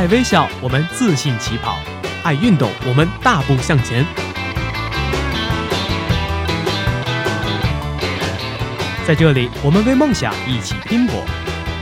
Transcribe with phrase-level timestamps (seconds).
[0.00, 1.76] 爱微笑，我们自信起跑；
[2.22, 4.02] 爱运动，我们大步向前。
[9.06, 11.16] 在这里，我们为梦想一起拼搏；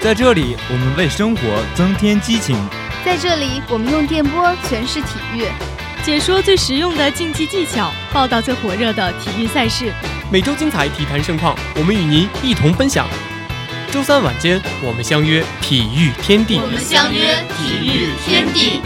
[0.00, 1.42] 在这里，我们为生活
[1.74, 2.56] 增添激情；
[3.04, 5.44] 在这里，我们用电波诠释体育，
[6.02, 9.92] 解说最实用的竞技技巧，报道最火热的体育赛事。
[10.32, 13.06] 每周精彩体坛盛况，我们与您一同分享。
[13.90, 16.58] 周三晚间，我们相约体育天地。
[16.60, 18.80] 我们相约体育天地。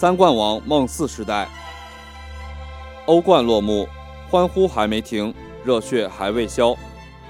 [0.00, 1.46] 三冠王梦四时代，
[3.04, 3.86] 欧冠落幕，
[4.30, 6.74] 欢呼还没停，热血还未消，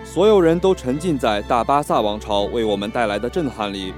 [0.05, 3.93] 所有人都沉浸在大巴萨王朝为我们带来的震撼里。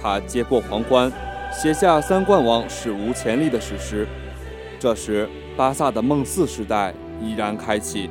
[0.00, 1.12] 他接过皇冠，
[1.52, 4.08] 写下三冠王史无前例的史诗。
[4.78, 8.08] 这时，巴萨的梦四时代已然开启。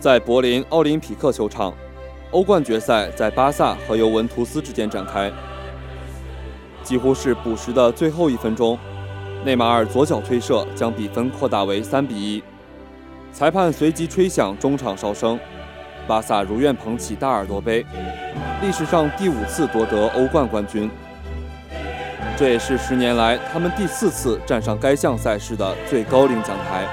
[0.00, 1.74] 在柏林奥林匹克球场，
[2.30, 5.30] 欧冠决赛在巴萨和尤文图斯之间展开。
[6.82, 8.78] 几乎是补时的最后一分钟，
[9.44, 12.42] 内马尔左脚推射将比分扩大为三比一。
[13.32, 15.38] 裁判随即吹响中场哨声，
[16.06, 17.84] 巴萨如愿捧起大耳朵杯，
[18.60, 20.90] 历史上第五次夺得欧冠冠军。
[22.36, 26.86] 这也是十年来他们第四次站上该项赛事的最高领奖台。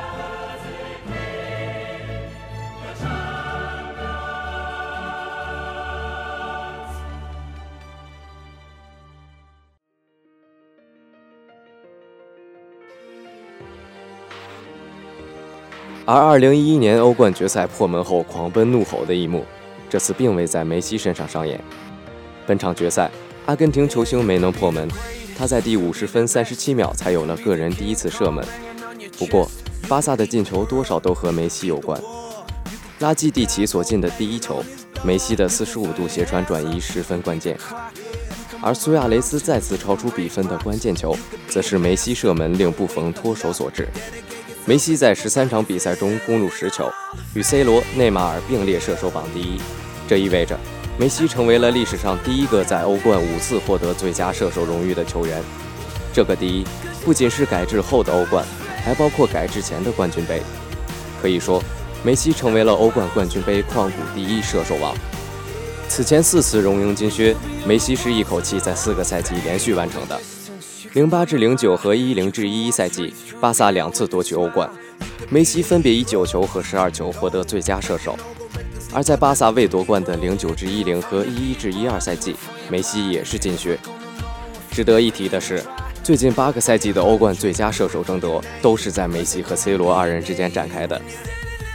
[16.05, 19.45] 而2011年欧冠决赛破门后狂奔怒吼的一幕，
[19.89, 21.59] 这次并未在梅西身上上演。
[22.47, 23.11] 本场决赛，
[23.45, 24.89] 阿根廷球星没能破门，
[25.37, 28.43] 他在第五十分三十七秒才有了个人第一次射门。
[29.17, 29.49] 不过，
[29.87, 32.01] 巴萨的进球多少都和梅西有关。
[32.99, 34.63] 拉基蒂奇所进的第一球，
[35.03, 37.55] 梅西的四十五度斜传转移十分关键；
[38.61, 41.15] 而苏亚雷斯再次超出比分的关键球，
[41.47, 43.87] 则是梅西射门令布冯脱手所致。
[44.69, 46.87] 梅西在十三场比赛中攻入十球，
[47.33, 49.59] 与 C 罗、内马尔并列射手榜第一。
[50.07, 50.55] 这意味着
[50.95, 55.41] 梅西成为了历史上第一个在欧冠五次获得最佳射手荣誉的球员。
[56.13, 56.63] 这个第一
[57.03, 58.45] 不仅是改制后的欧冠，
[58.85, 60.39] 还包括改制前的冠军杯。
[61.19, 61.63] 可以说，
[62.03, 64.95] 梅西成为了欧冠冠军杯旷古第一射手王。
[65.87, 70.21] 此前四次荣膺金靴，梅西是一口气在四个赛季连续完成的。
[70.93, 74.67] 零八至零九和一零至一一赛季，巴萨两次夺取欧冠，
[75.29, 78.17] 梅西分别以九球和十二球获得最佳射手。
[78.91, 82.35] 而在巴萨未夺冠的零九至一零和一一至一二赛季，
[82.71, 83.77] 梅西也是金靴。
[84.71, 85.63] 值得一提的是，
[86.01, 90.99] 最近八个赛季的欧冠最佳射手争夺都是在梅西和 C 罗二人之间展开的。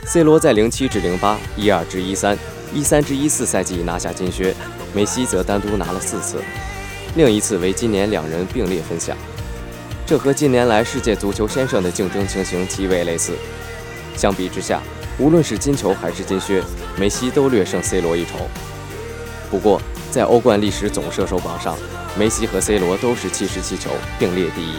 [0.06, 2.36] C 罗在零七至零八、一二至一三、
[2.74, 4.52] 一三至一四赛季拿下金靴，
[4.92, 6.38] 梅西则单独拿了四次。
[7.16, 9.16] 另一次为今年两人并列分享，
[10.04, 13.32] 这和近年来世界足球先生的竞争情形极为类似。
[14.16, 14.82] 相比之下，
[15.16, 16.60] 无论是金球还是金靴，
[16.98, 18.48] 梅西都略胜 C 罗一筹。
[19.48, 19.80] 不过，
[20.10, 21.78] 在欧冠历史总射手榜上，
[22.18, 24.74] 梅西和 C 罗都是七十七球，并列第一。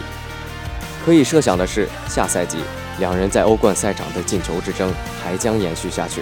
[1.05, 2.57] 可以设想的是，下赛季
[2.99, 6.21] 两人在欧冠赛场的进球之争还将延续下去。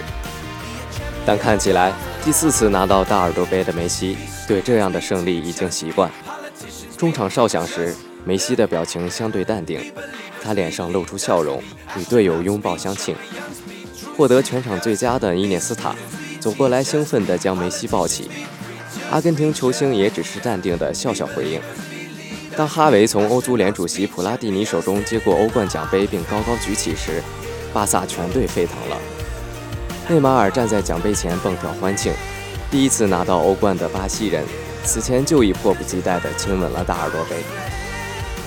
[1.26, 1.92] 但看起来，
[2.26, 4.16] 第四次拿到大耳朵杯的梅西
[4.48, 6.10] 对这样的胜利已经习惯。
[6.98, 9.92] 中场哨响时，梅西的表情相对淡定，
[10.42, 11.62] 他脸上露出笑容，
[11.98, 13.14] 与队友拥抱相庆。
[14.16, 15.94] 获得全场最佳的伊涅斯塔
[16.40, 18.32] 走过来，兴奋地将梅西抱起。
[19.12, 21.60] 阿根廷球星也只是淡定地笑笑回应。
[22.56, 27.22] 当哈维从欧足联主席普拉蒂尼手中接过欧冠奖杯并高高举起时，
[27.74, 28.98] 巴萨全队沸腾了。
[30.10, 32.12] 内马尔站在奖杯前蹦跳欢庆，
[32.70, 34.44] 第一次拿到欧冠的巴西人，
[34.84, 37.38] 此前就已迫不及待地亲吻了大耳朵杯。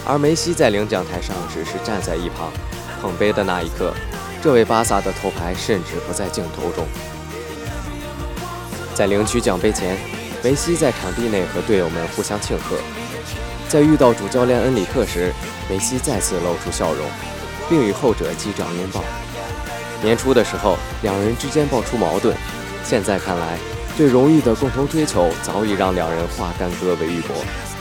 [0.04, 2.52] 而梅西在领奖台上只是站在一旁，
[3.00, 3.94] 捧杯的那一刻，
[4.42, 6.86] 这位巴萨的头牌甚至不在镜头中。
[8.94, 9.96] 在领取奖杯前，
[10.44, 12.76] 梅西在场地内和队友们互相庆贺。
[13.66, 15.32] 在遇到主教练恩里克时，
[15.70, 17.06] 梅西再次露出笑容，
[17.70, 19.02] 并与后者击掌拥抱。
[20.02, 22.36] 年初的时候，两人之间爆出矛盾，
[22.84, 23.58] 现在看来，
[23.96, 27.75] 对荣誉的共同追求早已让两人化干戈为玉帛。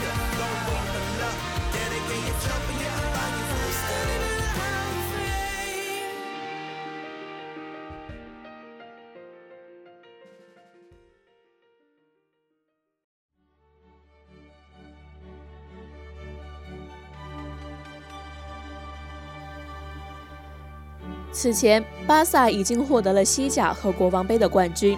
[21.35, 24.97] 此前，巴萨已经获得了西甲和国王杯的冠军。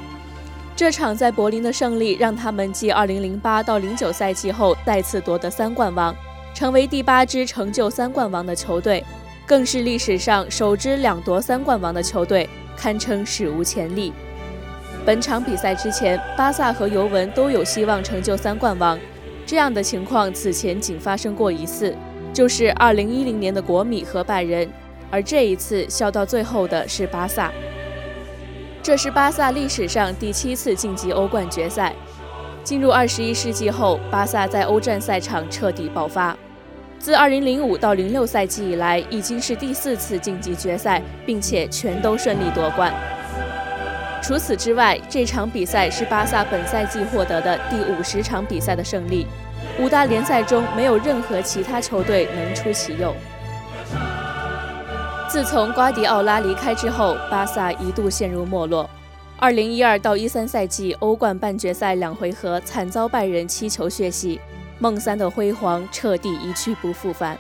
[0.76, 6.16] 这场在柏林的胜利，让他们继2008到09赛季后再次夺得三冠王，
[6.54, 9.04] 成为第八支成就三冠王的球队，
[9.48, 12.48] 更是历史上首支两夺三冠王的球队，
[12.78, 14.14] 堪称史无前例。
[15.04, 19.00] 本场比赛之前，巴萨和尤文都有希望成就三冠王，
[19.44, 21.96] 这样的情况此前仅发生过一次，
[22.32, 24.70] 就是2010年的国米和拜仁。
[25.10, 27.52] 而这一次笑到最后的是巴萨，
[28.84, 31.94] 这是巴萨历史上第七次晋级欧冠决赛。
[32.64, 36.38] 进入二十一世纪后，巴萨在欧战赛场彻底爆发。
[37.00, 42.94] 自二零零五到零六赛季以来，已经是第四次晋级决赛，并且全都顺利夺冠。
[44.22, 49.26] 除此之外，这场比赛是巴萨本赛季获得的第五十场比赛的胜利。
[49.80, 53.16] 五大联赛中没有任何其他球队能出其右。
[55.30, 58.90] 自从瓜迪奥拉离开之后，巴萨一度陷入没落。
[59.42, 64.40] 2012到13赛季欧冠半决赛两回合惨遭拜仁七球血洗，
[64.80, 67.38] 梦三的辉煌彻底一去不复返。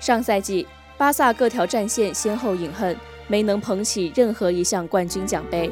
[0.00, 0.66] 上赛季，
[0.96, 2.96] 巴萨各条战线先后饮恨，
[3.28, 5.70] 没能捧起任何一项冠军奖杯。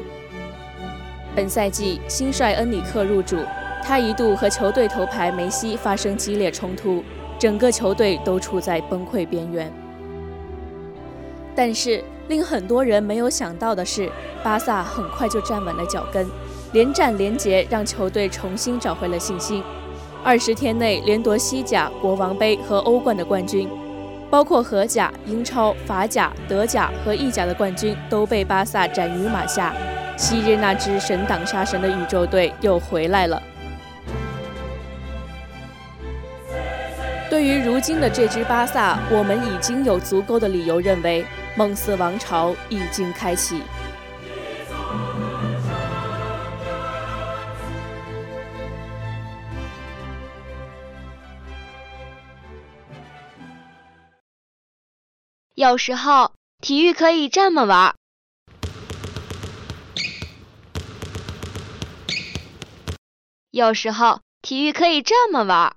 [1.35, 3.37] 本赛季新帅恩里克入主，
[3.83, 7.03] 他一度和球队头牌梅西发生激烈冲突，
[7.39, 9.73] 整个球队都处在崩溃边缘。
[11.63, 14.09] 但是令很多人没有想到的是，
[14.43, 16.27] 巴萨很快就站稳了脚跟，
[16.73, 19.63] 连战连捷，让球队重新找回了信心。
[20.23, 23.69] 二十天内连夺西甲、国王杯和欧冠的冠军，
[24.27, 29.71] 包括荷甲、英超、法甲、德甲和意甲的冠军都被巴萨斩于马下。
[30.17, 33.39] 昔日那支神挡杀神的宇宙队又回来了。
[37.29, 41.23] 对于如今的这支巴萨，我们已经有足够的理由认为。
[41.57, 43.61] 梦四王朝已经开启。
[55.55, 56.31] 有时候
[56.61, 57.95] 体育可以这么玩儿，
[63.51, 65.75] 有时候体育可以这么玩儿。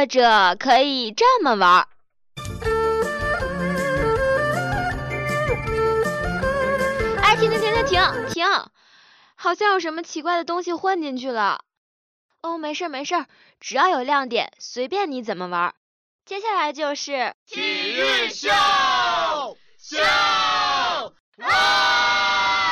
[0.00, 1.86] 或者可以这么玩。
[7.20, 8.00] 哎，停停停停停
[8.30, 8.46] 停！
[9.36, 11.60] 好像有什么奇怪的东西混进去了。
[12.40, 13.26] 哦，没事没事，
[13.60, 15.74] 只要有亮点，随便你怎么玩。
[16.24, 18.48] 接下来就是体育秀
[19.76, 19.98] 秀
[21.42, 22.69] 啊！